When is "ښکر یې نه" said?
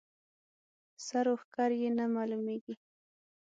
1.41-2.05